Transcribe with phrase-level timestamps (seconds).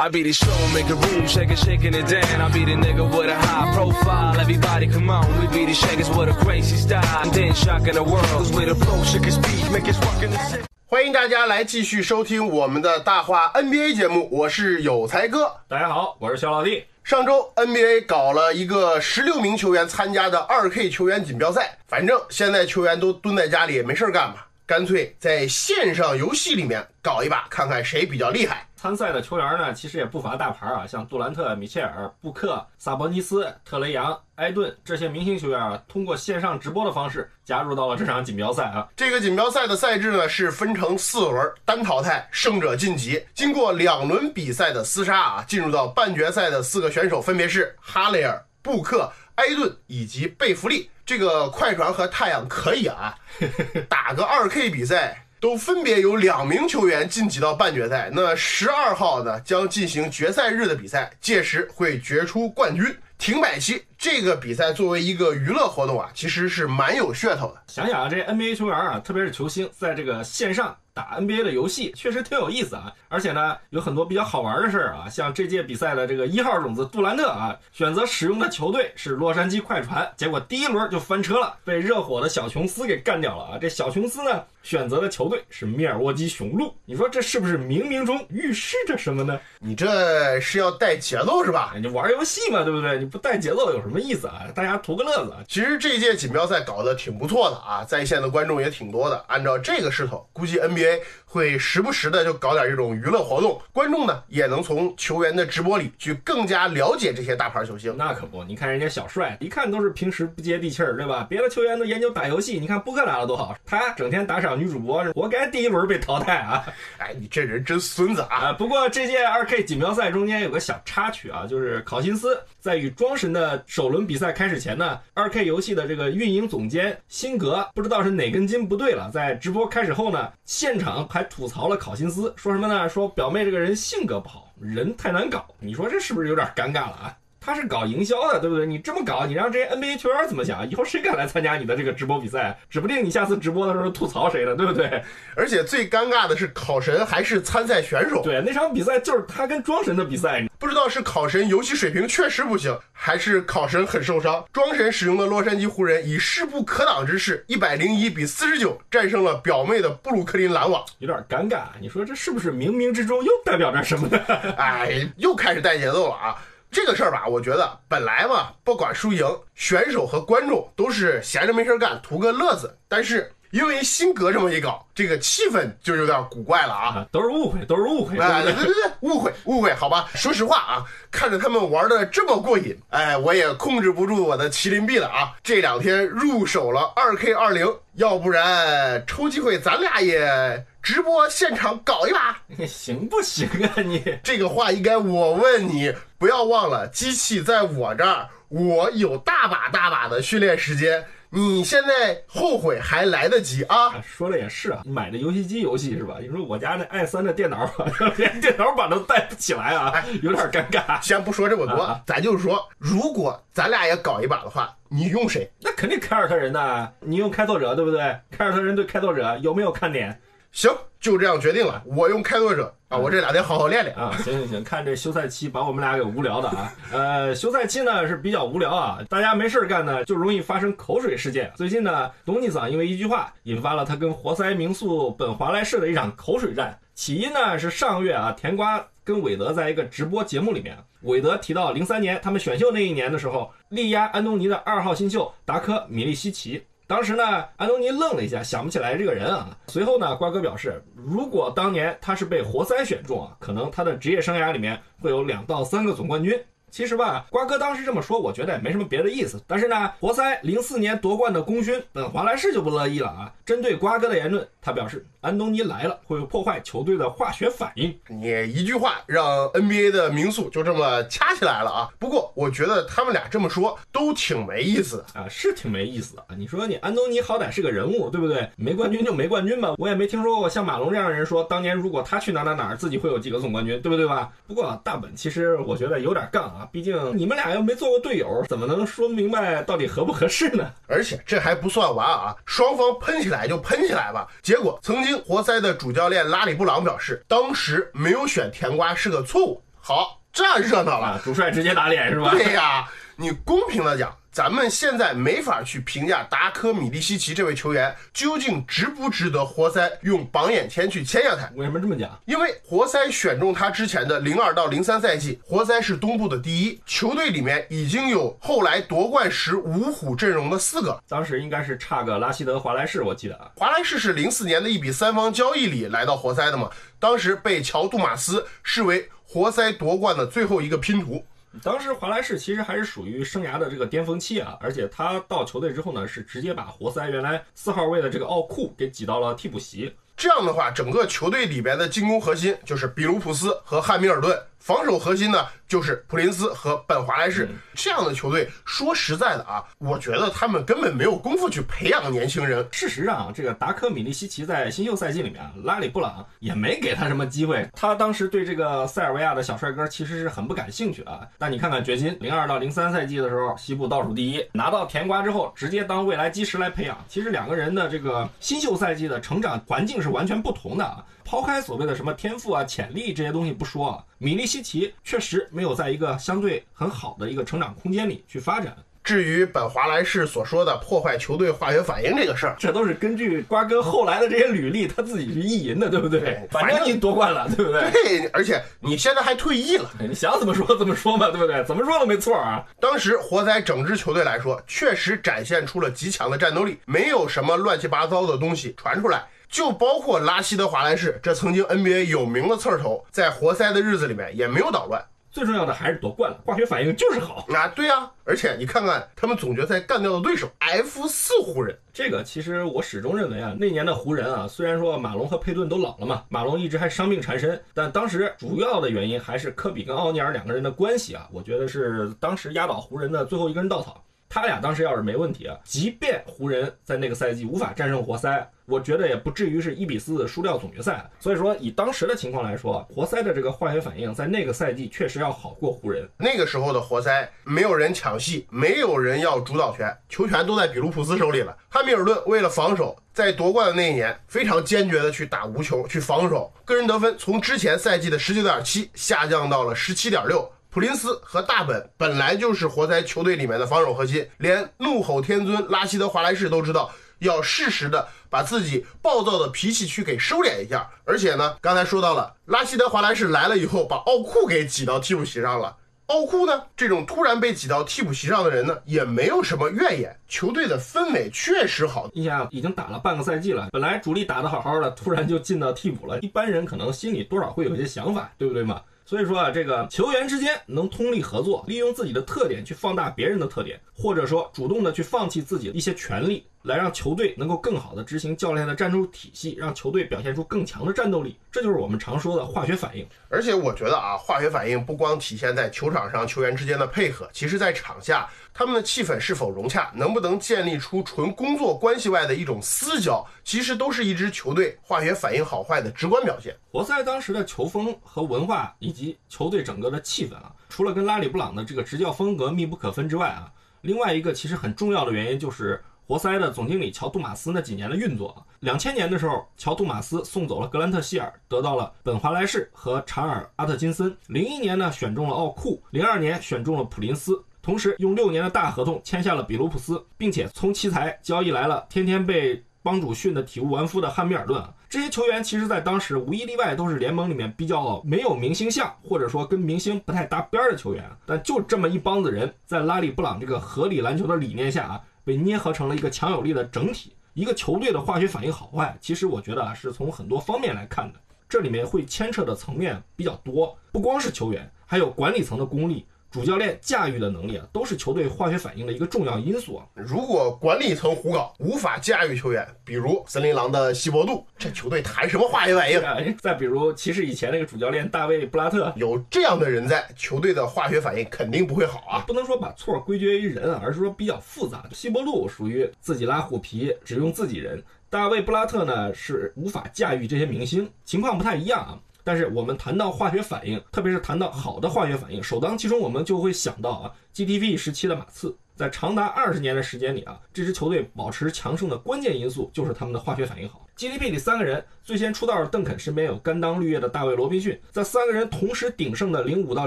[0.00, 2.40] I be the show, make a room, shaking, shaking it down.
[2.40, 4.38] I be the nigga with a high profile.
[4.38, 7.02] Everybody come on, we be the shakers with a crazy style.
[7.24, 10.30] And then shocking the world, cause we the flow, shake his speed, make us rockin'
[10.30, 10.62] the city.
[10.86, 15.50] 欢迎大家来继续收听我们的大话 NBA 节目，我是有才哥。
[15.66, 16.84] 大家好，我是肖老弟。
[17.02, 28.64] 上周 NBA 搞了一个十六名球员参加的二 K 球员锦标赛，反正现在球员都蹲在家里也没事儿干嘛，干脆在线上游戏里面搞一把，看看谁比较厉害。
[28.78, 38.88] 参赛的球员呢，其实也不乏大牌啊，像杜兰特、米切尔、布克、萨博尼斯、特雷杨、埃顿这些明星球员啊，通过线上直播的方式加入到了这场锦标赛啊。
[38.94, 43.20] 这个锦标赛的赛制呢是分成四轮，单淘汰，胜者晋级。
[43.34, 50.88] 经过两轮比赛的厮杀啊，进入到半决赛的四个选手分别是哈雷尔、布克、埃顿以及贝弗利。
[51.04, 53.12] 这个快船和太阳可以啊，
[53.88, 55.24] 打个二 K 比赛。
[55.40, 58.10] 都分别有两名球员晋级到半决赛。
[58.12, 62.84] 那十二号呢将进行决赛日的比赛，届时会决出冠军。
[63.18, 67.60] 停摆期这个比赛作为一个娱乐活动啊，其实是蛮有噱头的。
[67.66, 72.92] 想想啊，这 NBA 球员啊，特别是球星，在这个线上打 NBA 的游戏，确实挺有意思啊。
[73.08, 83.58] 而且呢，有很多比较好玩的事儿啊，像这届比赛的这个一号种子杜兰特啊，选择使用的球队是洛杉矶快船，结果第一轮就翻车了，被热火的小琼斯给干掉了啊。
[83.60, 89.38] 这小琼斯呢，选择的球队是密尔沃基雄鹿，你说这是不是冥冥中预示着什么呢？
[89.60, 91.74] 你这是要带节奏是吧？
[91.80, 92.98] 你玩游戏嘛，对不对？
[92.98, 94.46] 你不带节奏有什么意思啊？
[94.54, 95.38] 大家图个乐子啊。
[95.46, 99.24] 其实这届锦标赛搞得挺不错的啊，在线的观众也挺多的。
[99.28, 100.87] 按照这个势头，估计 NBA
[101.24, 107.94] 会时不时的就搞点这种娱乐活动，观众呢也能从球员的直播里去更加了解这些大牌球星。
[107.96, 111.26] 那可不，你看人家小帅，一看都是平时不接地气儿，对吧？
[111.28, 116.64] 别的球员都研究打游戏，你看波克打的多好，他整天打赏女主播，活该第一轮被淘汰啊！
[116.98, 118.48] 哎，你这人真孙子啊！
[118.48, 132.86] 啊，不过这届二 K 锦标赛中间有个小插曲啊，就是考辛斯在与庄神的首轮比赛开始前呢，二 K 游戏的这个运营总监辛格不知道是哪根筋不对了，在直播开始后呢，现场还吐槽了考辛斯，说什么呢？
[132.86, 135.46] 说表妹这个人性格不好，人太难搞。
[135.60, 137.16] 你说这是不是有点尴尬了啊？
[137.48, 138.66] 他是搞营销的，对不对？
[138.66, 140.68] 你这么搞，你让这些 NBA 球员怎么想？
[140.68, 142.58] 以后谁敢来参加你的这个直播比赛？
[142.68, 145.02] 指不定你下次直播的时候吐槽谁呢，对不对？
[145.34, 148.22] 而且最尴尬的是，考神还是参赛选手。
[148.22, 150.44] 对，那场比赛就是他跟庄神的比赛。
[150.58, 154.44] 不知道是考神游戏水平确实不行，还是考神很受伤。
[154.52, 161.62] 庄神使用的洛杉矶湖人以势不可挡之势，一百零一比四十九战胜了表妹的布鲁克林篮网，有点尴尬。
[161.80, 164.18] 你说这是不是冥冥之中又代表着什么呢？
[164.58, 166.36] 哎，又开始带节奏了啊！
[166.70, 172.76] 这个事儿吧，我觉得本来嘛，不管输赢，选手和观众都是闲着没事干，图个乐子。
[172.88, 176.86] 但是因为辛格这么一搞，这个气氛就有点古怪了啊！
[176.96, 178.18] 啊，都是误会，都是误会。
[178.18, 178.66] 哎，对不对？
[178.66, 180.10] 对对对，误会误会，好吧。
[180.14, 185.32] 说实话啊，看着他们玩的这么过瘾，哎，我也控制不住我的麒麟臂了啊！
[185.42, 192.42] 这两天入手了二 K 二零，要不然抽机会咱俩也直播现场搞一把。
[192.68, 194.18] 行不行啊你？
[194.22, 201.04] 这个话应该我问你，不要忘了，机器在我这儿，我有大把大把的训练时间。
[201.30, 204.00] 你现在后悔还来得及啊！
[204.02, 206.16] 说的也是啊，买的游戏机游戏是吧？
[206.20, 207.70] 你说我家那 i 三的电脑
[208.16, 211.00] 连电脑版都带不起来啊，有点尴尬。
[211.02, 215.48] 先不说这么多，啊咱就是说，如果咱俩也搞一把的话，你用谁？
[215.60, 218.00] 那肯定凯尔特人呐，你用开拓者对不对？
[218.30, 220.18] 凯尔特人对开拓者有没有看点？
[220.50, 221.82] 行，就这样决定了。
[221.84, 223.94] 我用开拓者啊，我这俩得好好练练。
[223.96, 226.72] 啊，行行行，看这休赛期把我们俩给无聊的啊。
[226.90, 231.52] 呃，休赛期呢是比较无聊啊，大家没事儿干呢，就容易发生口水事件。
[231.54, 236.76] 最近呢，东尼桑因为一句话引发了他跟活塞名宿本华莱士的一场口水战。
[236.94, 246.64] 起因呢是上个月啊，甜瓜跟韦德在一个直播节目里面，韦德提到零三年他们选秀那一年的时候，力压安东尼的二号新秀达科米利西奇。
[246.88, 249.54] 当时呢，安东尼愣了一下，想不起来这个人啊。
[249.66, 256.42] 随后呢，瓜哥表示，如果当年他是被活塞选中啊，可能他的职业生涯里面会有两到三个总冠军。
[256.70, 259.38] 其实吧，瓜哥当时这么说，我觉得也没什么别的意思。
[259.46, 263.30] 但是呢，活塞零四年夺冠的功勋本华莱士就不乐意了啊。
[263.44, 267.98] 针对瓜哥的言论，他表示安东尼来了会破坏球队的化学反应。
[268.08, 271.88] 你一句话让 NBA 的名宿就这么掐起来了啊！
[271.98, 275.20] 不过我觉得他们俩这么说都挺没意思的。
[275.20, 276.24] 啊，是挺没意思的。
[276.36, 278.48] 你说你安东尼好歹是个人物，对不对？
[278.56, 279.74] 没冠军就没冠军吧。
[279.78, 284.30] 我也没听说过像马龙这样的人说，当年如果他去哪哪哪，自己会有几个总冠军，对不对吧？
[284.46, 290.70] 不过大本其实我觉得有点杠啊，毕竟你们俩又没做过队友，怎么能说明白到底合不合适呢？
[290.86, 294.28] 而且这还不算完啊，双方喷起来就喷起来吧。
[294.42, 299.62] 结果曾经活塞的主教练拉里布朗表示，当时没有选甜瓜是个错误。
[299.80, 301.06] 好，这样热闹了。
[301.06, 302.30] 啊，主帅直接打脸是吧？
[302.30, 311.50] 对呀，你公平的讲，咱们现在没法去评价达科米利西奇这位球员究竟值不值得活塞用榜眼签去签下他。
[311.56, 312.16] 为什么这么讲？
[312.26, 321.02] 因为活塞选中他之前的零二到零三赛季，活塞是东部的第一，球队里面已经有后来夺冠时五虎阵容的四个。
[321.08, 323.50] 当时应该是差个拉希德·华莱士，我记得啊。
[323.56, 326.70] 华莱士是零四年的一笔三方交易里来到活塞的嘛，
[327.00, 331.24] 当时被乔·杜马斯视为活塞夺冠的最后一个拼图。
[331.62, 339.94] 当时华莱士其实还是属于生涯的这个巅峰期啊，而且他到球队之后呢，是直接把活塞原来四号位的这个奥库给挤到了替补席。
[340.16, 344.36] 这样的话，整个球队里边的进攻核心就是比卢普斯和汉密尔顿，
[344.68, 347.48] 防守核心呢就是普林斯和本华莱士。
[347.72, 352.68] 这样的球队，说实在的啊，我觉得他们根本没有功夫去培养年轻人。
[352.70, 357.66] 事实上，这个达科米利西奇在新秀赛季里面，拉里布朗也没给他什么机会。
[357.72, 361.26] 他当时对这个塞尔维亚的小帅哥其实是很不感兴趣啊。
[361.38, 367.02] 但你看看掘金，零二到零三赛季的时候，西部倒数第一，拿到甜瓜之后，直接当未来基石来培养。
[367.08, 371.02] 其实两个人的这个新秀赛季的成长环境是完全不同的啊。
[371.28, 378.74] 抛开所谓的什么天赋啊、潜力这些东西不说啊，米利西奇确实没有在一个相对很好的一个成长空间里去发展。
[379.04, 386.20] 至于本华莱士所说的破坏球队化学反应这个事儿，这都是根据瓜哥后来的这些履历，他自己去意淫的，对不对？
[386.20, 387.90] 对反正你夺冠了，对不对？
[387.90, 389.90] 对，而且你现在还退役了。
[390.00, 391.62] 你想怎么说怎么说嘛，对不对？
[391.64, 392.64] 怎么说都没错啊。
[392.80, 399.26] 当时活塞整支球队来说，确实展现出了极强的战斗力，没有什么乱七八糟的东西传出来。
[399.48, 405.04] 就包括拉希德·华莱士这曾经 NBA 有名的刺儿头，在活塞的日子里面也没有捣乱。
[405.30, 407.46] 最重要的还是夺冠了，化学反应就是好。
[407.54, 424.02] 啊，对呀、而且你看看他们总决赛干掉的对手 F 四湖人，这个其实我始终认为啊，那年的湖人啊，虽然说马龙和佩顿都老了嘛，马龙一直还伤病缠身，但当时主要的原因还是科比跟奥尼尔两个人的关系啊，我觉得是当时压倒湖人的最后一根稻草。
[424.28, 431.08] 他俩当时要是没问题啊，即便湖人在那个赛季无法战胜活塞，我觉得也不至于是一比四输掉总决赛。
[431.18, 436.06] 所以说，以当时的情况来说，活塞的这个化学反应在那个赛季确实要好过湖人。
[436.18, 441.56] 那个时候的活塞没有人抢戏，没有人要主导权，球权都在比卢普斯手里了。
[441.70, 450.50] 汉密尔顿为了防守，在夺冠的那一年非常坚决的去打无球，去防守，个人得分从之前赛季的十九点七下降到了十七点六。
[450.78, 456.88] 普林斯和大本本来就是活塞球队里面的防守核心，连怒吼天尊拉希德·华莱士都知道
[457.18, 460.88] 要适时的把自己暴躁的脾气去给收敛一下。
[461.04, 465.76] 而且呢，刚才说到了拉希德·华莱士来了以后，把奥库给挤到替补席上了。
[466.06, 470.16] 奥库呢，这种突然被挤到替补席上的人呢，也没有什么怨言。
[470.28, 478.80] 球队的氛围确实好，你想已经打了半个赛季了，本来主力打得好好的，突然就进到替补了，一般人可能心里多少会有一些想法，对不对嘛？
[479.08, 491.36] 所以说啊，这个球员之间能通力合作，利用自己的特点去放大别人的特点，或者说主动的去放弃自己的一些权利，来让球队能够更好的执行教练的战术体系，让球队表现出更强的战斗力。
[491.50, 493.08] 这就是我们常说的化学反应。
[493.30, 506.54] 而且我觉得啊，化学反应不光体现在球场上球员之间的配合，其实在场下他们的气氛是否融洽，能不能建立出纯工作关系外的一种私交，其实都是一支球队化学反应好坏的直观表现。
[506.70, 518.40] 活塞当时的球风和文化，以及球队整个的气氛啊，除了跟拉里布朗的这个执教风格密不可分之外啊，另外一个其实很重要的原因就是活塞的总经理乔杜马斯那几年的运作啊。
[518.60, 524.16] 两千年的时候，乔杜马斯送走了格兰特希尔，得到了本华莱士和查尔阿特金森。
[524.28, 527.44] 零一年呢，选中了奥库，零二年选中了普林斯。
[527.60, 541.04] 同时，用六年的大合同签下了比卢普斯，并且从奇才交易来了天天被帮主训的体无完肤的汉密尔顿，这些球员其实在当时无一例外都是联盟里面比较没有明星相，或者说跟明星不太搭边的球员。
[541.26, 547.12] 但就这么一帮子人，在拉里布朗这个合理篮球的理念下啊，被捏合成了一个强有力的整体。
[547.34, 551.20] 一个球队的化学反应好坏，其实我觉得啊，是从很多方面来看的。
[551.46, 556.06] 这里面会牵扯的层面比较多，不光是球员，还有管理层的功力。
[556.38, 559.84] 主教练驾驭的能力啊，都是球队化学反应的一个重要因素啊。
[559.92, 566.00] 如果管理层胡搞，无法驾驭球员，比如森林狼的西伯杜，这球队谈什么化学反应？
[566.00, 572.22] 啊，再比如骑士以前那个主教练大卫布拉特，有这样的人在，球队的化学反应肯定不会好啊。
[572.24, 574.88] 不能说把错归结于人啊，而是说比较复杂。
[574.92, 577.76] 西伯杜属于自己拉虎皮，只用自己人；
[578.08, 581.98] 大卫布拉特呢是无法驾驭这些明星，情况不太一样啊。
[582.28, 593.86] 但是我们谈到化学反应，特别是谈到好的化学反应，首当其冲我们就会想到啊，GDP 时期的马刺，在长达二十年的时间里啊，这支球队保持强盛的关键因素就是他们的化学反应好。
[593.96, 599.86] GDP 里三个人最先出道的邓肯身边有甘当绿叶的大卫罗宾逊，在三个人同时鼎盛的零五到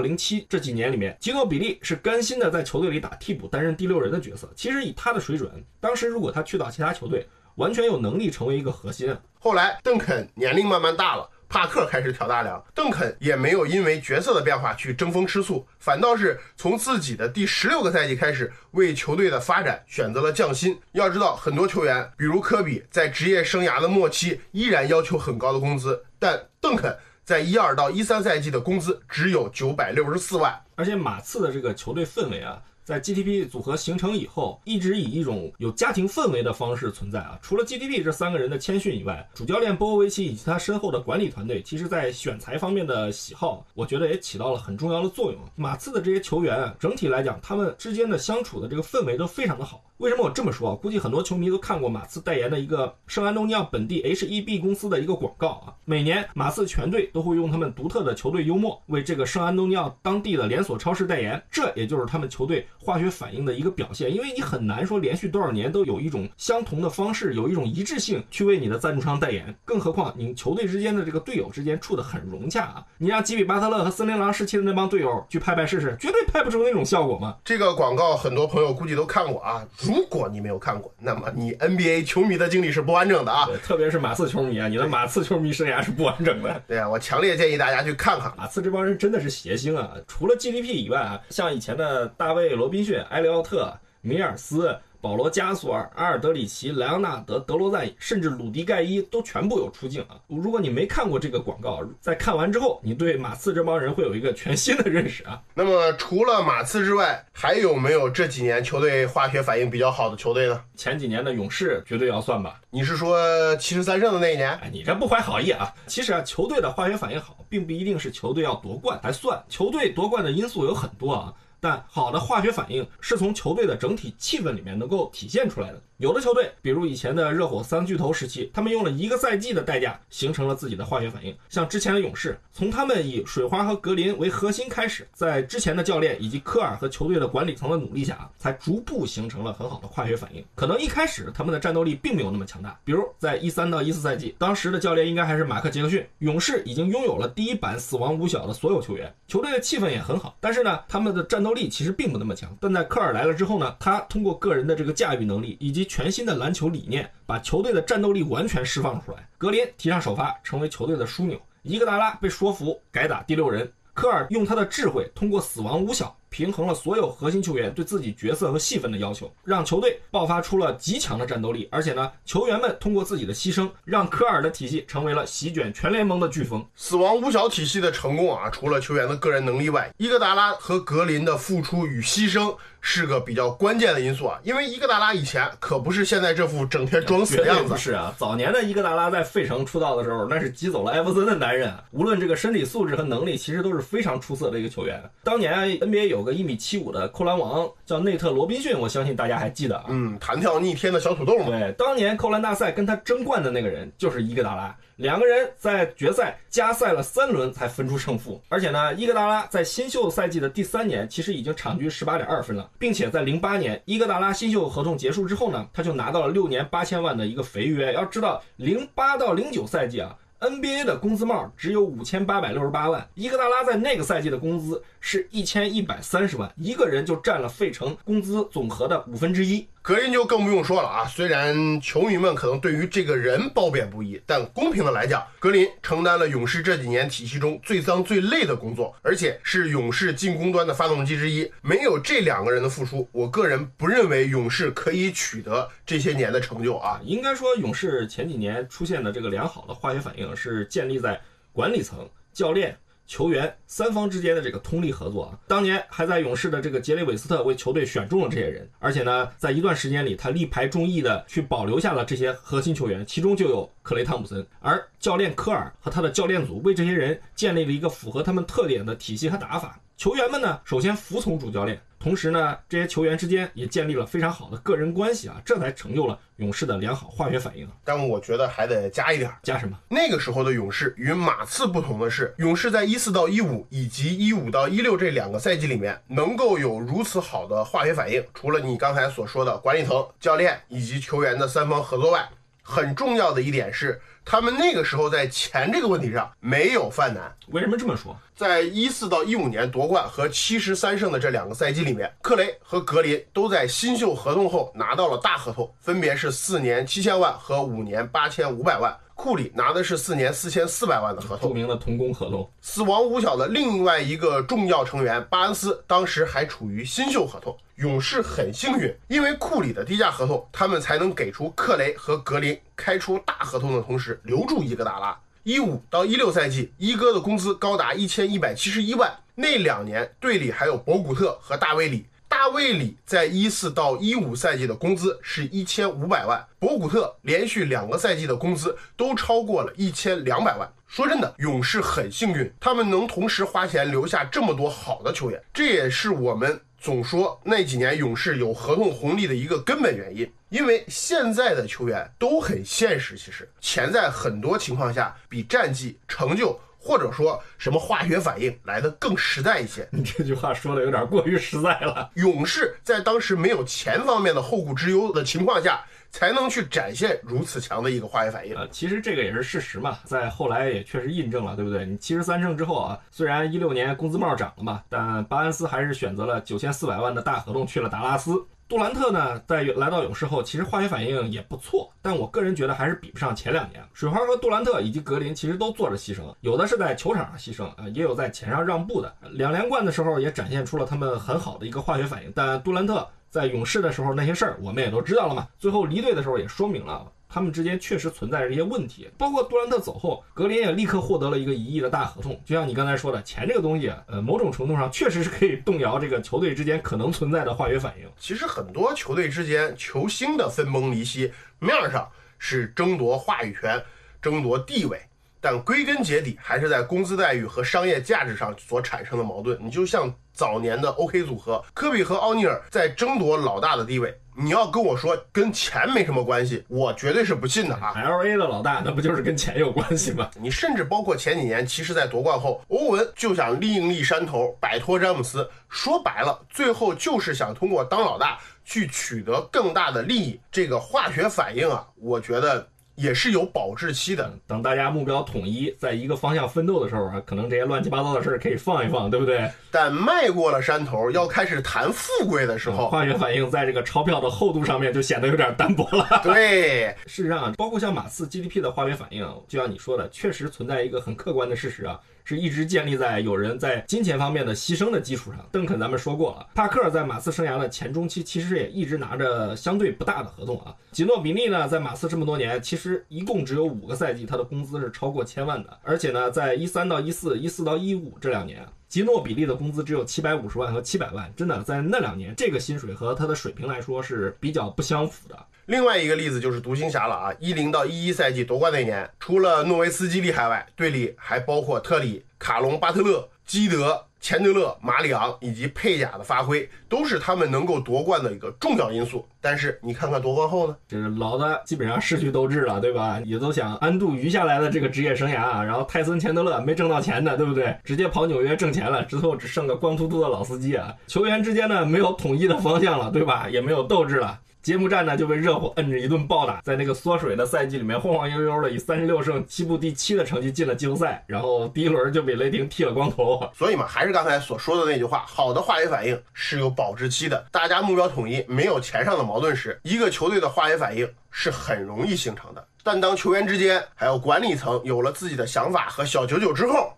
[0.00, 4.50] 零七这几年里面，吉诺比利是甘心的在球队里打替补，担任第六人的角色。
[4.56, 9.16] 其实以他的水准，当时如果他去到其他球队，完全有能力成为一个核心。
[9.38, 11.30] 后来邓肯年龄慢慢大了。
[11.52, 20.80] 帕克开始挑大梁，邓肯也没有因为角色的变化去争风吃醋，反倒是从自己的第十六个赛季开始，为球队的发展选择了降薪。
[20.92, 30.58] 要知道，很多球员，比如科比，在职业生涯的末期依然要求很高的工资，但邓肯在一二到一三赛季的工资只有九百六十四万。
[30.74, 32.62] 而且马刺的这个球队氛围啊。
[32.84, 37.38] 在 GTP 组合形成以后，一直以一种有家庭氛围的方式存在啊。
[37.40, 45.40] 除了 GTP 这三个人的谦逊以外，主教练波波维奇以及他身后的管理团队，其实在选材方面的喜好，我觉得也起到了很重要的作用。
[45.54, 49.84] 马刺的这些球员整体来讲，他们之间的相处的这个氛围都非常的好。
[50.02, 50.74] 为什么我这么说啊？
[50.82, 55.72] 估计很多球迷都看过马刺代言的一个圣安东尼奥本地 H-E-B 公司的一个广告啊。
[55.84, 64.12] 每年马刺全队都会用他们独特的球队幽默为这个圣安东尼奥当地的连锁超市代言，这也就是他们球队化学反应的一个表现。
[64.12, 69.56] 因为你很难说连续多少年都有一种相同的方式，有一种一致性去为你的赞助商代言。
[69.64, 72.84] 更何况你球队之间的这个队友之间处的很融洽啊。
[72.98, 77.36] 你让吉米巴特勒和森林狼时期的那帮队友去拍拍试试，绝对拍不出那种效果嘛。
[77.44, 79.64] 这个广告很多朋友估计都看过啊。
[79.91, 83.46] 如果你没有看过，那么你 NBA 球迷的经历是不完整的啊！
[83.46, 86.62] 对，特别是马刺球迷啊，你的马刺球迷生涯是不完整的。
[86.66, 89.92] 对啊，我强烈建议大家去看看马刺这帮人真的是邪星啊！
[90.06, 94.78] 除了 GDP 以外啊，像以前的大卫罗宾逊、埃利奥特、米尔斯。
[95.02, 100.14] 保罗·加索尔、阿尔德里奇、莱昂纳德、德罗赞，甚至鲁迪·盖伊都全部有出镜啊！
[100.28, 105.42] 如果你没看过这个广告，在看完之后，你对马刺这帮人会有一个全新的认识啊！
[105.54, 110.62] 那么，除了马刺之外，还有没有这几年球队化学反应比较好的球队呢？
[110.76, 112.60] 前几年的勇士绝对要算吧？
[112.70, 114.50] 你是说七十三胜的那一年？
[114.58, 115.74] 哎，你这不怀好意啊！
[115.88, 119.42] 其实啊，球队的化学反应好，并不一定是球队要夺冠才算。
[119.48, 121.34] 球队夺冠的因素有很多啊。
[121.62, 125.80] 但好的化学反应是从球队的整体气氛里面能够体现出来的。
[125.98, 131.32] 有的球队，比如以前的热火三巨头时期，他们用了一个赛季的代价形成了自己的化学反应。
[131.48, 140.44] 像之前的勇士，从他们以水花和格林为核心开始，在之前的教练以及科尔和球队的管理层的努力下，才逐步形成了很好的化学反应。
[140.56, 150.36] 可能一开始他们的战斗力并没有那么强大，比如在一三到一四赛季，当时的教练应该还是马克杰克逊，勇士已经拥有了第一版死亡五小的所有球员，球队的气氛也很好。
[150.40, 152.56] 但是呢，他们的战斗力其实并不那么强。
[152.60, 159.28] 但在科尔来了之后呢，他通过个人的这个驾驭能力以及全新的篮球理念，把球队的战斗力完全释放出来。
[159.38, 163.70] 格林提上首发，成为球队的枢纽；伊戈达拉被说服，改打第六人。
[163.94, 166.16] 科尔用他的智慧，通过死亡五小。
[166.32, 171.68] 平衡了所有核心球员对自己角色和戏份的要求，让球队爆发出了极强的战斗力。
[171.70, 176.66] 而且呢，球员们通过自己的牺牲，让科尔的体系成为了席卷全联盟的飓风。
[176.74, 184.38] 死亡五小体系的成功啊，除了球员的个人能力外，伊戈达拉和格林的付出与牺牲是个比较关键的因素啊。
[184.42, 187.74] 因为伊戈达拉以前可不是现在这副整天装死的样子。
[187.78, 191.72] 是啊，早年的伊戈达拉在费城出道的时候，那是挤走了艾弗森的男人。
[191.92, 195.02] 无论这个身体素质和能力，其实都是非常出色的一个球员。
[195.24, 197.08] 当年 NBA 有个一米七五的。
[197.08, 199.84] 扣篮王叫内特罗宾逊，我相信大家还记得啊。
[199.88, 201.46] 嗯，弹跳逆天的小土豆嘛。
[201.46, 208.40] 对，当年扣篮大赛跟他争冠的那个人就是伊戈达拉，两个人在决赛加赛了三轮才分出胜负。
[208.48, 217.92] 而且呢，伊戈达拉在新秀赛季的第三年，其实已经场均十八点二分了，并且在零八年伊戈达拉新秀合同结束之后呢，他就拿到了六年八千万的一个肥约。
[217.92, 220.16] 要知道，零八到零九赛季啊。
[220.40, 229.66] NBA 的工资帽只有五千八百六十八万，伊戈达拉在那个赛季的工资是一千一百三十万，一个人就占了费城工资总和的五分之一。
[229.82, 231.04] 格林就更不用说了啊！
[231.08, 241.50] 虽然球迷们可能对于这个人褒贬不一，但公平的来讲，格林承担了勇士这几年体系中最脏最累的工作，而且是勇士进攻端的发动机之一。
[241.62, 247.00] 没有这两个人的付出，我个人不认为勇士可以取得这些年的成就啊！
[247.02, 251.20] 应该说，勇士前几年出现的这个良好的化学反应是建立在
[251.52, 252.78] 管理层、教练。
[253.12, 255.38] 球员三方之间的这个通力合作啊。
[255.46, 264.46] 当年还在勇士的这个杰里韦斯特为球队选中了这些人，而且呢，在一段时间里，他力排众议的去保留下了这些核心球员，其中就有克雷汤普森。
[264.60, 269.78] 而教练科尔和他的教练组为这些人建立了一个符合他们特点的体系和打法。
[270.02, 277.68] 球员们呢，首先服从主教练，同时呢，这些球员之间也建立了非常好的个人关系啊，这才成就了勇士的良好化学反应。
[277.84, 279.36] 但我觉得还得加一点儿。
[279.44, 279.78] 加什么？
[279.88, 292.28] 那个时候的勇士与马刺不同的是，勇士在一四到一五以及一五到一六这两个赛季里面，能够有如此好的化学反应，除了你刚才所说的管理层、教练以及球员的三方合作外，
[292.62, 297.34] 很重要的一点是，他们那个时候在钱这个问题上没有犯难。
[297.48, 298.16] 为什么这么说？
[298.34, 308.96] 在一四到一五年夺冠和七十三胜的这两个赛季里面，克雷和格林都在新秀合同后拿到了大合同，分别是四年七千万和五年八千五百万。
[309.14, 311.50] 库里拿的是四年四千四百万的合同。
[311.50, 312.50] 著名的童工合同。
[312.60, 317.56] 死亡五小的另外一个重要成员巴恩斯，当时还处于新秀合同。
[317.82, 325.18] 勇士很幸运，因为库里的低价合同，他们才能给出克雷和格林开出大合同的同时，留住伊戈达拉。
[325.42, 329.12] 一五到一六赛季，伊戈的工资高达一千一百七十一万。
[329.34, 332.06] 那两年队里还有博古特和大卫里。
[332.28, 340.72] 大卫里在一四到一五赛季的工资是一千五百万，博古特连续两个赛季的工资都超过了一千两百万。
[340.86, 350.28] 说真的，勇士很幸运，他们能同时花钱留下这么多好的球员，这也是我们总说那几年勇士有合同红利的一个根本原因。
[350.48, 356.58] 因为现在的球员都很现实，其实钱在很多情况下比战绩成就。
[356.84, 359.86] 或者说什么化学反应来的更实在一些？
[359.92, 362.10] 你这句话说的有点过于实在了。
[362.14, 368.54] 勇士在当时没有钱方面的后顾之忧的情况下，才能去展现如此强的一个化学反应。
[368.54, 371.84] 呃，其实这个也是事实嘛，在后来也确实印证了，对不对？
[371.84, 378.32] 你七十三胜之后啊，虽然一六年工资帽涨了嘛，但巴恩斯还是选择了九千四百万的大合同去了达拉斯。
[378.68, 383.82] 杜兰特呢，在来到勇士后，其实化学反应也不错，但我个人觉得还是比不上前两年。
[383.92, 389.14] 水花和杜兰特以及格林其实都做着牺牲，有的是在球场上牺牲，呃，也有在钱上让步的。
[389.32, 395.48] 两连冠的时候也展现出了他们很好的一个化学反应，但杜兰特在勇士的时候那些事儿我们也都知道了嘛。
[395.58, 397.10] 最后离队的时候也说明了。
[397.34, 402.38] 他们之间确实存在着一些问题，包括杜兰特走后，格林也立刻获得了一个一亿的大合同。
[402.44, 408.06] 就像你刚才说的，钱这个东西，呃，某种程度上确实是可以动摇这个球队之间可能存在的化学反应。
[408.18, 412.06] 其实很多球队之间球星的分崩离析，面上
[412.38, 413.82] 是争夺话语权、
[414.20, 415.00] 争夺地位，
[415.42, 419.58] 但归根结底还是在工资待遇和商业价值上所产生的矛盾。
[419.60, 424.16] 你就像早年的 OK 组合，科比和奥尼尔在争夺老大的地位。
[424.34, 430.30] 你要跟我说跟钱没什么关系，我绝对是不信的啊！L A 的老大，那不就是跟钱有关系吗？
[430.40, 435.46] 你甚至包括前几年，其实在夺冠后，欧文就想另立山头，摆脱詹姆斯。
[435.68, 440.40] 说白了，最后就是想通过当老大去取得更大的利益。
[440.50, 442.66] 这个化学反应啊，我觉得。
[442.94, 444.32] 也是有保质期的。
[444.46, 449.50] 等大家目标统一，在一个方向奋斗的时候啊，可能这些乱七八糟的事儿可以放一放，对不对？
[449.70, 456.06] 但迈过了山头，要开始谈富贵的时候，化学反应在这个钞票的厚度上面就显得有点单薄了。
[456.22, 461.98] 对， 事实上，包括像马刺 GDP 的化学反应，就像你说的，确实存在一个很客观的事实啊。
[462.24, 465.44] 是一直建立在有人在金钱方面的牺牲的基础上。
[465.50, 470.74] 邓肯咱们说过了，帕克在马刺生涯的前中期其实也一直拿着相对不大的合同啊。
[470.90, 485.46] 吉诺比利呢，在马刺这么多年，其实一共只有五个赛季他的工资是超过千万的，而且呢，在一三到一四、一四到一五这两年，吉诺比利的工资只有七百五十万和七百万，真的在那两年，这个薪水和他的水平来说是比较不相符的。
[485.64, 499.26] 另外一个例子就是独行侠了啊，一零到一一赛季夺冠那年，除了诺维斯基厉害外，队里还包括特里、卡隆、巴特勒、基德、钱德勒、马里昂以及佩贾的发挥，都是他们能够夺冠的一个重要因素。
[499.40, 503.20] 但是你看看夺冠后呢，就是老的基本上失去斗志了，对吧？
[503.24, 505.64] 也都想安度余下来的这个职业生涯啊。
[505.64, 507.76] 然后泰森、钱德勒没挣到钱的，对不对？
[507.82, 510.94] 直接跑纽约挣钱了，之后只剩个光秃秃的老司机啊。
[511.08, 513.48] 球员之间呢，没有统一的方向了，对吧？
[513.50, 514.38] 也没有斗志了。
[514.62, 523.44] 揭幕战呢就被热火摁着一顿暴打，在那个缩水的赛季里面晃晃悠悠的以三十六胜西部第七的成绩进了季后赛，然后第一轮就被雷霆剃了光头。
[523.52, 527.44] 所以嘛，还是刚才所说的那句话，好的化学反应是有保质期的。
[527.50, 532.64] 大家目标统一，没有钱上的矛盾时，一个球队的化学反应是很容易形成的。
[532.84, 536.92] 但当球员之间还有管理层有了自己的想法和小九九之后，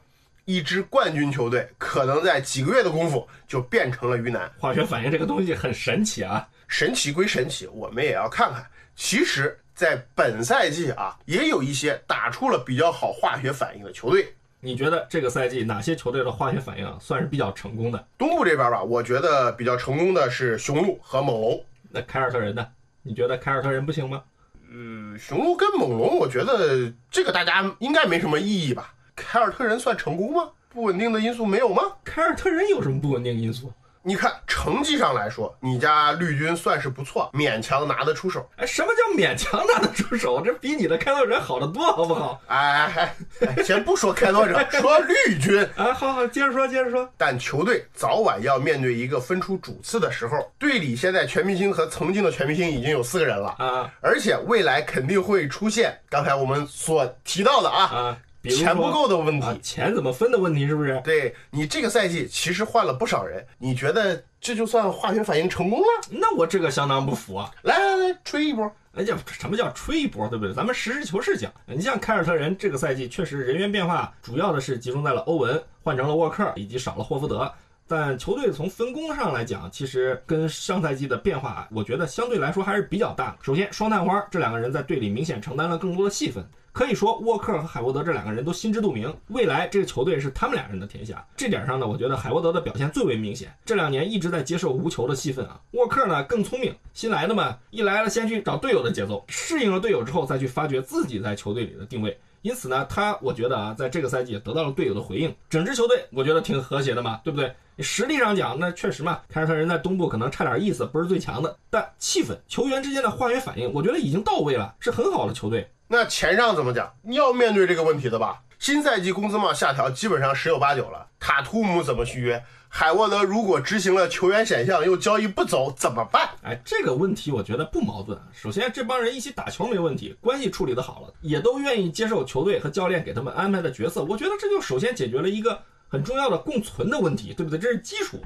[0.45, 4.51] 一支冠军球队可能在几个月的功夫就变成了鱼腩。
[4.59, 6.47] 化学反应这个东西很神奇啊。
[6.77, 8.67] 神奇归神奇，我们也要看看。
[8.97, 14.35] 其实，在本赛季啊，也有一些打出了比较好化学反应的球队。
[14.59, 18.09] 你觉得这个赛季哪些球队的化学反应啊算是比较成功的？
[18.19, 21.65] 东部这边吧，我觉得比较成功的是雄鹿和猛龙。
[21.91, 22.67] 那凯尔特人呢？
[23.05, 24.25] 你觉得凯尔特人不行吗？
[24.69, 28.93] 嗯，雄鹿跟猛龙，我觉得这个大家应该没什么异议吧？
[29.15, 30.51] 凯尔特人算成功吗？
[30.71, 31.83] 不稳定的因素没有吗？
[32.03, 33.73] 凯尔特人有什么不稳定因素？
[34.07, 38.47] 你看成绩上来说，你家绿军算是不错，勉强拿得出手。
[38.57, 40.43] 哎，什么叫勉强拿得出手？
[40.43, 42.39] 这比你的开拓者好得多，好不好？
[42.47, 45.67] 哎哎哎，先不说开拓者，说绿军。
[45.75, 47.11] 啊，好好，接着说，接着说。
[47.17, 59.47] 但球队早晚要面对一个分出主次的时候，队里现在全明星和曾经的全明星已经有四个人了啊，而且未来肯定会出现刚才我们所提到的啊啊，比如钱不够的问题。
[59.47, 61.01] 啊，钱怎么分的问题，是不是？
[61.03, 65.87] 对你这个赛季其实换了不少人，你觉得这就算化学反应成功了？
[66.11, 67.51] 那我这个相当不服啊！
[67.63, 68.71] 来来来，吹一波！
[68.95, 70.55] 哎叫，什么叫吹一波，对不对？
[70.55, 71.51] 咱们实事求是讲。
[71.65, 77.51] 你像凯尔特人这个赛季确实人员变化，主要的是集中在了欧文换成了沃克，以及少了霍福德。
[77.87, 83.39] 但球队从分工上来讲，其实跟上赛季的变化，我觉得相对来说还是比较大的。
[83.43, 86.45] 首先，双探花这两个人在队里明显承担了更多的戏份。
[86.73, 91.25] 可以说，沃克和海沃德这两个人都心知肚明，未来这个球队是他们俩人的天下。
[91.37, 93.55] 这点上呢，我觉得海沃德的表现最为明显。
[93.65, 95.61] 这两年一直在接受无球的戏份啊。
[95.71, 102.19] 沃克呢更聪明，新来的嘛，一来了先去找队友的节奏，适应了队友之后再去发掘自己在球队里的定位。
[102.45, 107.51] 因此呢，他我觉得啊，在这个赛季得到了队友的回应，整支球队我觉得挺和谐的嘛，对不对？
[107.79, 115.71] 实力上讲，那确实嘛，凯尔特人在东部可能差点意思，不是最强的，但气氛、球员之间的化学反应，我觉得已经到位了，是很好的球队。
[115.89, 116.93] 那钱上怎么讲？
[117.01, 118.43] 你要面对这个问题的吧？
[118.59, 121.07] 新赛季工资帽下调基本上十有八九了。
[121.19, 122.45] 塔图姆怎么续约？
[122.77, 126.29] 海沃德如果执行了球员选项又交易不走怎么办？
[126.43, 128.19] 哎，这个问题我觉得不矛盾。
[128.33, 134.03] 首先，这帮人一起打球没问题，关系处理的好了，也都愿意接受球队和教练给他们安排的角色。
[134.03, 135.57] 我觉得这就首先解决了一个
[135.87, 137.61] 很重要的共存的问题，对不对？
[137.61, 138.21] 这是基础。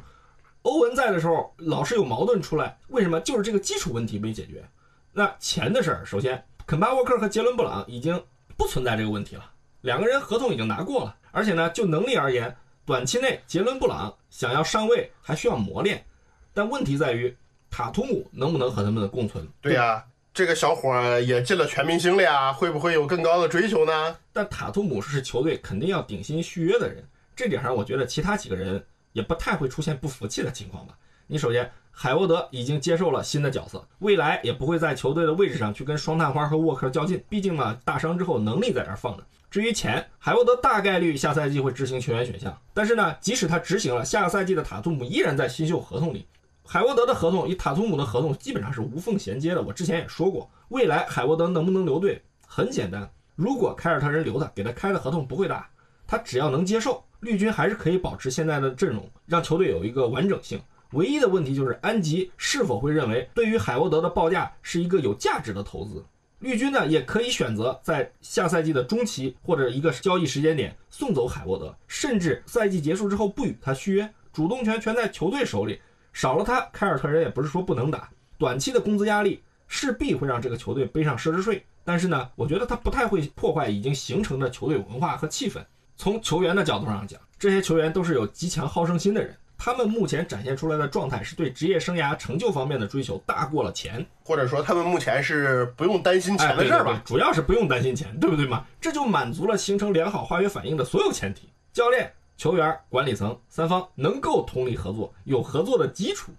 [0.63, 3.21] 欧文在的时候老是有矛盾出来，为什么？
[3.21, 4.67] 就是这个基础问题没解决。
[5.13, 6.43] 那钱的事儿，首先。
[6.67, 8.25] 肯巴沃克和杰伦布朗已经
[8.57, 9.45] 不存在这个问题了，
[9.83, 12.57] 两个人合同已经拿过了，而且呢，就能力而言，
[12.89, 16.03] 短期内杰伦布朗想要上位还需要磨练，
[16.55, 17.37] 但问题在于
[17.69, 19.47] 塔图姆能不能和他们的共存？
[19.61, 24.17] 对呀，这个小伙也进了全明星了呀，会不会有更高的追求呢？
[24.33, 30.97] 但塔图姆是球队肯定要顶薪续约的人，这点上我觉得其他几个人也不太会出现不服气的情况吧。
[31.27, 31.71] 你首先。
[31.91, 37.21] 海沃德已经接受了新的角色，未来也不会在球队的位置上去跟双探花和沃克较劲。
[37.29, 39.25] 毕竟嘛，大伤之后能力在这儿放着。
[39.51, 46.27] 至于钱，海沃德大概率下赛季会执行球员选项，但是呢，即使他执行了，下个赛季的塔图姆依然在新秀合同里。
[46.67, 49.63] 海沃德的合同与塔图姆的合同基本上是无缝衔接的。
[49.63, 55.67] 我之前也说过，未来海沃德能不能留队，很简单，如果凯尔特人留他，给他开的合同不会大，
[56.07, 60.61] 他只要能接受，绿军还是可以保持现在的阵容，让球队有一个完整性。
[60.93, 66.05] 唯一的问题就是安吉是否会认为对于海沃德的报价是一个有价值的投资。
[66.41, 75.81] 绿军呢也可以选择在下赛季的中期或者一个交易时间点送走海沃德，甚至赛季结束之后不与他续约，主动权全在球队手里。
[76.13, 78.09] 少了他，凯尔特人也不是说不能打。
[78.39, 85.65] 短期的工资压力势必会让这个球队背上奢侈税，但是呢，我觉得他不太会破坏已经形成的球队文化和气氛。
[85.97, 89.37] 从球员的角度上讲，这些球员都是有极强好胜心的人。
[89.59, 97.03] 他们目前展现出来的状态是对职业生涯成就方面的追求大过了钱，或者说他们目前是不用担心钱的事儿吧？
[97.05, 98.65] 主要是不用担心钱，对不对嘛？
[98.81, 106.31] 这就满足了形成良好化学反应的所有前提：教练、球员、管理层三方能够同力合作，有合作的基础。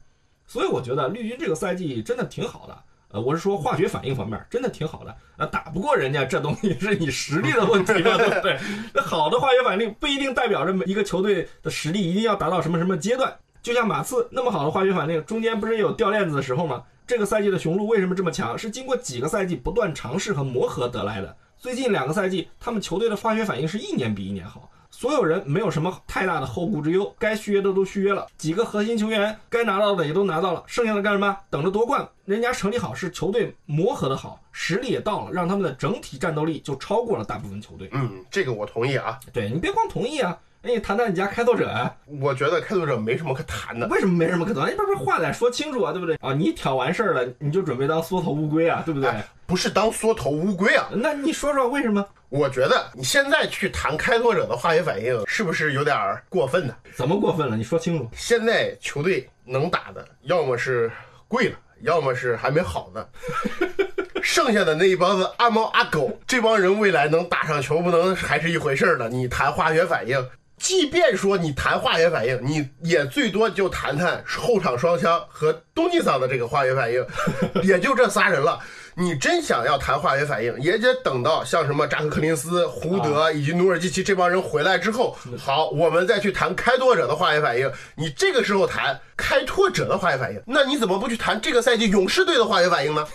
[0.47, 2.83] 所以我觉得绿军这个赛季真的挺好的。
[3.11, 5.15] 呃，我是说化学反应方面真的挺好的。
[5.35, 8.59] 那打不过人家，这东西是你实力的问题嘛，对不对？
[8.93, 13.35] 那好的化学反应不一定代表着每一个球队的实力一定要达到什么什么阶段。
[13.61, 16.83] 就像马刺那么好的化学反应，中间不是有掉链子的时候吗？
[17.07, 18.55] 这个赛季的雄鹿为什么这么强？
[18.55, 21.35] 是经过几个赛季不断尝试和磨合得来的。
[21.57, 24.68] 最近两个赛季，他们球队的化学反应是一年比一年好。
[24.99, 31.37] 所有人没有什么太大的后顾之忧，该续约的都续约了，几个核心球员该拿到的也都拿到了，剩下的干什么？
[31.49, 32.05] 等着夺冠。
[32.25, 37.87] 人家成绩好是球队磨合的好，实力也到了，让他们的整体战斗力就超过了大部分球队。
[37.93, 39.17] 嗯，这个我同意啊。
[39.31, 41.93] 对你别光同意啊，那你谈谈你家开拓者啊。
[42.21, 43.87] 我觉得开拓者没什么可谈的。
[43.87, 44.69] 为什么没什么可谈？
[44.69, 46.15] 你不是话得说清楚啊，对不对？
[46.21, 49.09] 啊，你挑完事儿了，你就准备当缩头乌龟啊，对不对？
[49.45, 50.89] 不是当缩头乌龟啊。
[50.91, 52.05] 那你说说为什么？
[52.29, 55.97] 我觉得你现在去谈开拓者的化学反应，是不是有点
[56.29, 56.75] 过分呢？
[56.93, 57.55] 怎么过分了？
[57.55, 58.07] 你说清楚。
[58.13, 60.91] 现在球队能打的，要么是
[61.27, 63.07] 贵了，要么是还没好呢。
[64.21, 69.07] 剩下的那一帮子阿猫阿狗，这帮人未来能打上球不能还是一回事儿呢。
[69.07, 70.23] 你谈化学反应，
[70.59, 77.03] 即便说你谈化学反应，你也最多就谈谈后场双枪和东尼桑的这个化学反应，
[77.63, 78.59] 也就这仨人了。
[78.95, 87.71] 你真想要谈化学反应，也得等到像什么扎克·克林斯、胡德以及努尔基奇这帮人回来之后，好，我们再去谈开拓者的化学反应。
[87.95, 93.07] 你这个时候谈开拓者的化学反应，那你怎么不去谈这个赛季勇士队的化学反应呢？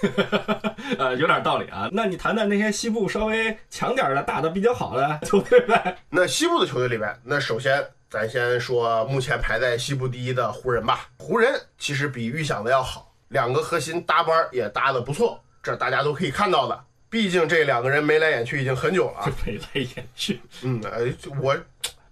[0.99, 1.89] 呃，有点道理啊。
[1.93, 5.97] 那你谈谈那些西部稍微强点儿的、打的比较好的球队呗？
[6.11, 11.09] 那西部的球队里边，那首先咱先说目前排在西部第一的湖人吧。
[11.19, 15.41] 湖人其实比预想的要好，两个核心搭班儿也搭的不错。
[15.65, 19.33] 这大家都可以看到的，毕竟这两个人眉来眼去已经很久了。
[19.47, 21.07] 眉来眼去，嗯，呃，
[21.41, 21.57] 我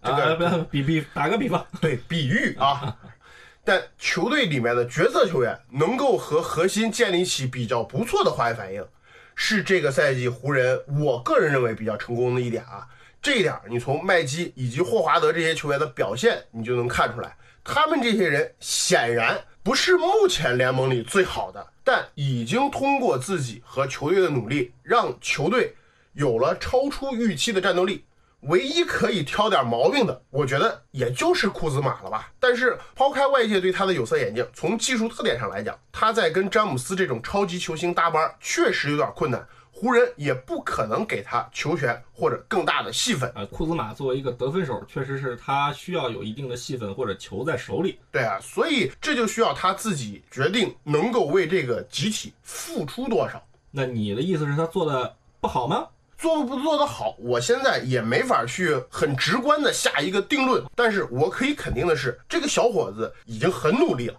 [0.03, 2.97] 这个不比比打个比方，对比喻啊。
[3.62, 8.83] 但球队里面的角色球员能够和核心建立起比较不错的化学反应，
[9.35, 12.88] 是这个赛季湖人我个人认为比较成功的一点啊。
[13.21, 21.65] 这一点你从麦基以及霍华德这些球员的表现，你就能看出来，他们这些人显然不是目前联盟里最好的。
[21.85, 25.75] 但已经通过自己和球队的努力，让球队
[26.12, 28.05] 有了超出预期的战斗力。
[28.42, 32.33] 唯一可以挑点毛病的，我觉得也就是库兹马了吧。
[32.40, 39.47] 但是抛开外界对他的有色眼镜，从技术特点上来讲，他在跟詹姆斯这种超级球星搭班，确实有点困难。
[39.83, 43.29] 湖人也不可能给他球权或者更大的戏份。
[43.35, 47.99] 啊，库兹马作为一个得分手，确实是他需要有一定的戏份或者球在手里。
[48.12, 53.45] 对啊，所以这就需要他自己决定能够为这个集体付出多少。
[53.73, 55.88] 那你的意思是，他做的不好吗？
[56.16, 60.64] 做不做得好，我现在也没法去很直观的下一个定论。
[60.77, 64.14] 但是我可以肯定的是，这个小伙子已经很努力了。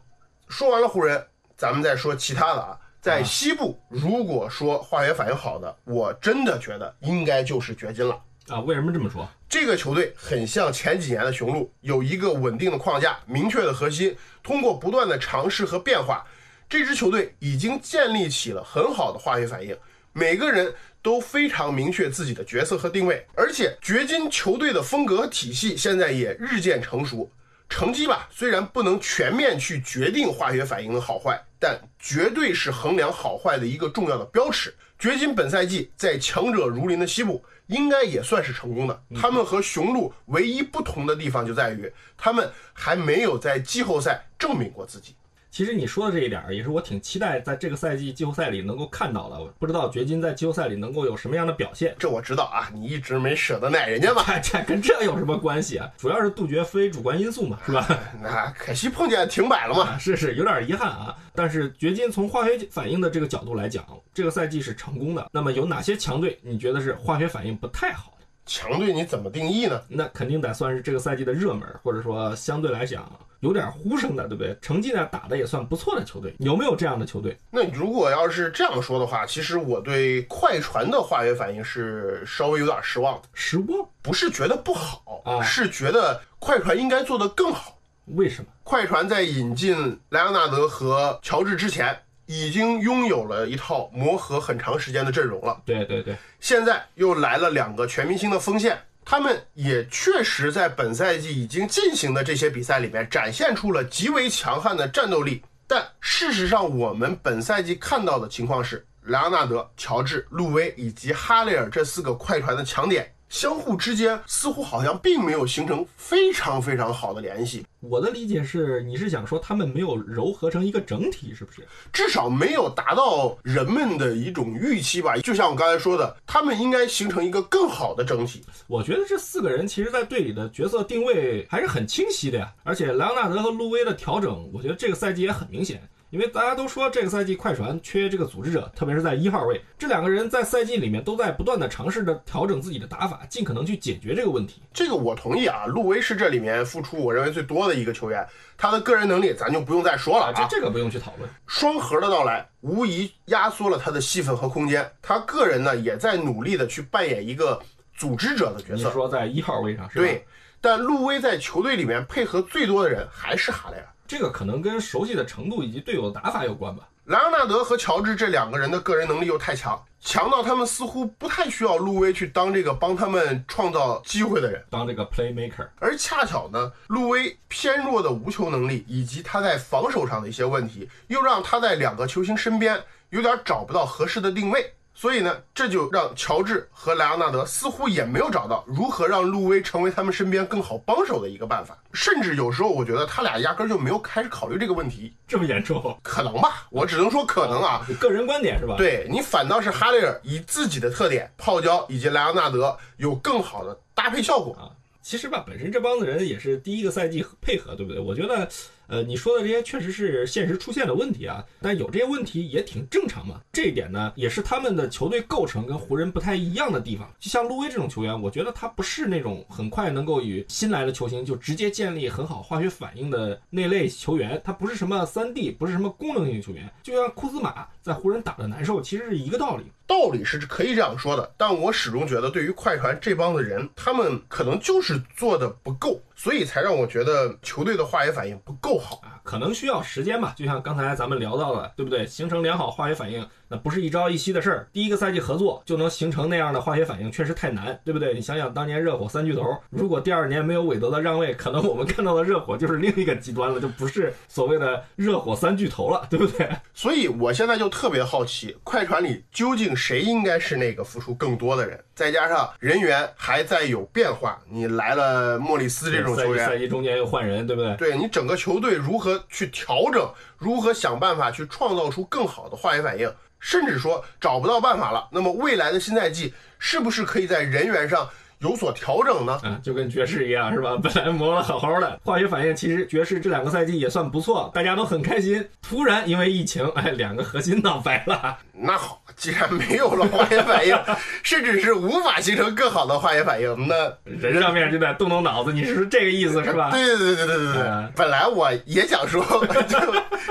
[0.50, 2.78] 说完了湖人，咱们再说其他的啊。
[3.04, 8.62] 在西部，如果说化学反应好的，我真的觉得应该就是掘金了啊！
[8.62, 9.28] 为什么这么说？
[9.50, 16.26] 这个球队很像前几年的雄鹿，有一个稳定的框架、明确的核心，通过不断的尝试和变化，
[16.70, 19.78] 这支球队已经建立起了很好的化学反应。
[20.14, 27.30] 每个人都非常明确自己的角色和定位，而且掘金球队的风格和体系现在也日渐成熟。
[27.68, 34.76] 成绩吧，虽然不能全面去决定化学反应的好坏，但绝对是衡量好坏的一个重要的标尺。
[35.00, 39.04] 掘金本赛季在强者如林的西部，应该也算是成功的。
[39.16, 45.16] 他们和雄鹿唯一不同的地方就在于，他们还没有在季后赛证明过自己。
[45.54, 49.40] 其实你说的这一点儿，也是我挺期待在这个赛季季后赛里能够看到的。
[49.40, 51.96] 我不知道掘金在季后赛里能够有什么样的表现？
[52.00, 54.24] 这我知道啊，你一直没舍得奶人家嘛。
[54.40, 55.88] 这跟这有什么关系啊？
[55.96, 57.88] 主要是杜绝非主观因素嘛，是吧？
[58.20, 59.96] 那可惜碰见停摆了嘛。
[60.00, 61.16] 是是，有点遗憾啊。
[61.36, 65.30] 但是掘金从化学反应的这个角度来讲，这个赛季是成功的。
[65.32, 68.26] 那么有哪些强队你觉得是化学反应不太好的？
[68.48, 69.80] 强队你怎么定义呢？
[69.88, 73.08] 那肯定得算是这个赛季的热门，或者说相对来讲。
[73.44, 74.58] 有点呼声的，对不对？
[74.62, 77.38] 成绩呢打的也算不错的球队，有没有这样的球队？
[77.52, 83.28] 那如果要是这样说的话，其实我对快船的化学反应是稍微有点失望的。
[83.34, 83.86] 失望？
[84.02, 87.78] 不是觉得不好啊，是觉得快船应该做得更好。
[88.16, 88.48] 为什么？
[88.64, 95.62] 快船在引进莱昂纳德和乔治之前，已经拥有了一套磨合很长时间的阵容了。
[95.66, 98.78] 对对对，现在又来了两个全明星的锋线。
[99.06, 113.13] 他们也确实在本赛季已经进行的这些比赛里面展现出了极为强悍的战斗力，但事实上，我们本赛季看到的情况是，莱昂纳德、乔治、路威以及哈雷尔这四个快船的强点。
[113.34, 117.66] 相互之间似乎好像并没有形成非常非常好的联系。
[117.80, 121.68] 我的理解是，你是想说他们没有糅合成一个整体，是不是？
[121.92, 125.18] 至少没有达到人们的一种预期吧。
[125.18, 128.44] 就像我刚才说的，他们应该形成一个更好的整体。
[128.68, 132.54] 我觉得这四个人其实在队里的角色定位还是很清晰的呀。
[132.62, 135.82] 而且莱昂纳德和路威的调整，我觉得这个赛季也很明显。
[136.14, 144.62] 因为大家都说这个赛季快船缺这个组织者，特别是在一号位，这两个人在赛季里面都在不断的尝试着调整自己的打法，尽可能去解决这个问题。
[144.72, 148.24] 这个我同意啊，路威是这里面付出我认为最多的一个球员，
[148.56, 151.28] 他的个人能力咱就不用再说了啊，这这个不用去讨论。
[151.48, 157.60] 双核的到来无疑压缩了他的戏份和空间，他个人呢也在努力的去扮演一个
[157.96, 158.88] 组织者的角色。
[158.88, 160.06] 你说在一号位上是吧？
[160.06, 160.24] 对，
[160.62, 163.88] 但路威在球队里面配合最多的人还是哈雷尔。
[164.14, 166.88] 这个可能跟熟悉的程度以及队友的打法有关吧。
[167.06, 174.64] 莱昂纳德和乔治这两个人的个人能力又太强，强到他们似乎不太需要路威去当这个帮他们创造机会的人。
[174.70, 184.76] 当这个 playmaker，而恰巧呢，路威偏弱的无球能力以及他在防守上的一些问题，又让他在两个球星身边有点找不到合适的定位。
[184.96, 191.78] 所以呢，这就让乔治和莱昂纳德似乎也没有找到如何让路威成为他们身边更好帮手的一个办法。
[191.94, 195.14] 甚至有时候，我觉得他俩压根儿就没有开始考虑这个问题。
[195.28, 195.98] 这么严重？
[196.04, 197.86] 可能吧，我只能说可能啊。
[198.00, 198.76] 个人观点是吧？
[198.78, 204.54] 对你反倒是哈雷尔以自己的特点，泡椒以及莱昂纳德有更好的搭配效果。
[204.54, 204.70] 啊，
[205.02, 208.00] 其实吧，本身这帮子人也是第一个赛季配合，对不对？
[208.00, 208.48] 我觉得，
[208.94, 213.42] 呃，你说的这些确实是现实出现的问题啊，但有这些问题也挺正常嘛。
[213.52, 217.12] 这一点呢，也是他们的球队构成跟湖人不太一样的地方。
[217.20, 226.72] 就像路威这种球员，我觉得他不是那种很快能够与新来的球星就直接建立很好化学反应的那类球员，他不是什么三 D，不是什么功能性球员。
[226.84, 229.64] 就像库兹马在湖人打的难受，其实是一个道理。
[229.86, 239.02] 道理是可以这样说的，但我始终觉得，对于快船这帮子人，他们可能就是做的不够，所以才让我觉得球队的化学反应不够好。
[239.04, 240.34] 啊，可能需要时间吧。
[240.36, 242.06] 就像刚才咱们聊到的，对不对？
[242.06, 244.68] 形成良好化学反应，那不是一朝一夕的事儿。
[244.72, 248.14] 第一个赛季合作就能形成那样的化学反应，确实太难，对不对？
[248.14, 256.50] 你想想当年热火三巨头，如果第二年没有韦德的让位，可能我们看到的热火就是另一个极端了，就不是所谓的热火三巨头了，对不对？
[256.74, 261.80] 所以我现在就特别好奇，快船里究竟谁应该是那个付出更多的人？
[261.96, 267.76] 再加上人员还在有变化，你来了莫里斯这种球员赛季中间又换人，对不对？
[267.76, 270.10] 对你整个球队如何去调整，
[270.44, 278.10] 如何想办法去创造出更好的化学反应，甚至说找不到办法了，那么未来的新赛季是不是可以在人员上
[278.44, 279.40] 有所调整呢？
[279.44, 280.78] 啊，就跟爵士一样，是吧？
[280.84, 285.44] 本来磨得好好的，化学反应其实爵士这两个赛季也算不错，大家都很开心。
[285.62, 288.38] 突然因为疫情，哎，两个核心闹掰了。
[288.56, 290.78] 那好，既然没有了化学反应，
[291.24, 296.70] 甚至是无法形成更好的化学反应，那人上面就得动动脑子，你是说这个意思是吧？
[296.72, 297.92] 对对对对对对对嗯。
[297.96, 299.24] 本来我也想说，
[299.68, 299.78] 就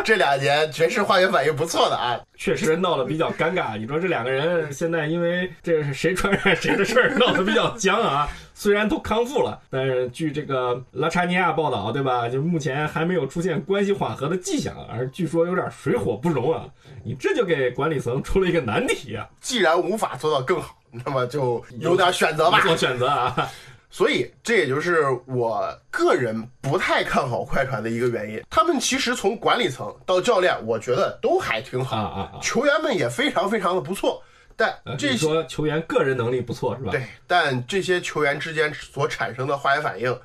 [0.05, 3.79] 这两年爵士化学反应不错的啊，确实闹得比较尴尬。
[3.79, 8.29] 你说这两个人现在因为这是谁传染谁的事儿闹得比较僵啊。
[8.53, 12.29] 虽然都康复了，但是据这个拉查尼亚报道，对吧？
[12.29, 16.65] 就目前还没有出现关系缓和的迹象，而据说有点水火不容啊。
[17.05, 22.61] 你这就给管理层出了一个难题啊，既然无法做到更好，那么就有点选择吧。
[22.63, 23.49] 做选择啊。
[23.93, 28.43] 所以这也就是我个人不太看好快船的一个原因。
[28.49, 32.41] 他们其实从管理层到教练，我觉得都还挺好，啊啊啊！
[32.41, 34.23] 球员们也非常非常的不错。
[34.57, 36.91] 但呃这些球员个人能力不错是吧？
[36.91, 40.19] 对，但这些球员之间所产生的化学反应，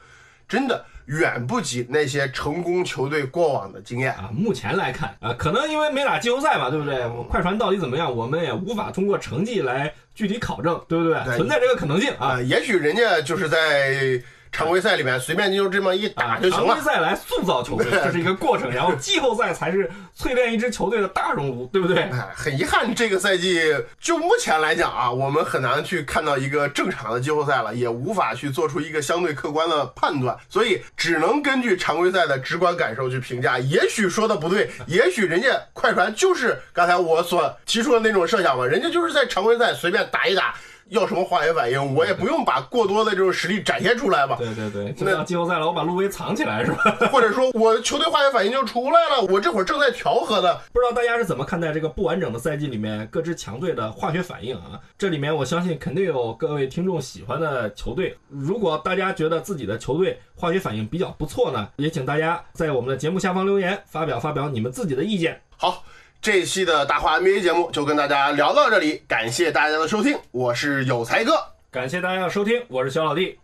[0.47, 4.13] 真的远不及那些成功球队过往的经验。
[4.13, 7.05] 啊，目前来看啊，可能因为没打季后赛嘛，对不对？
[7.07, 11.13] 我快船到底怎么样，我们也无法通过成绩来具体考证，对不对？
[11.25, 14.21] 对存在这个可能性啊啊，也许人家就是在
[14.57, 16.39] 常规赛里面随便就这么一打啊！
[16.41, 16.65] 就行了。
[16.65, 21.97] 常规赛来塑造球队，这是一个过程，然后季后赛才是淬炼一支球队的大熔炉，对不对？
[21.99, 23.61] 哎，很遗憾，这个赛季
[23.99, 33.59] 就目前来讲啊，我们很难去看到一个正常的季后赛了，也无法去做出一个相对客观的判断，所以只能根据常规赛的直观感受去评价。
[33.59, 40.55] 也许说的不对， 也许人家快船就是刚才我所提出的那种设想吧，人家就是在常规赛随便打一打。
[40.89, 46.97] 要什么化学反应，我也不用把过多的这种实力展现出来吧，对对对，就到季后赛了，我把路威藏起来是吧？
[47.11, 54.79] 或者说我球队化学反应就出来了，我这会儿正在调和呢，不知道大家是怎么看待这个不完整的赛季里面各支强队的化学反应啊？
[54.97, 58.17] 这里面我相信肯定有各位听众喜欢的球队。
[58.29, 65.41] 如果大家觉得自己的球队化学反应比较不错呢，也请大家在我们的节目下方留言，发表发表你们自己的意见。
[65.59, 65.83] 好，
[66.21, 71.33] 这一期的大话 NBA 节目就跟大家聊到这里，感谢大家的收听，我是有才哥，
[71.71, 73.37] 感谢大家的收听，我是小老弟，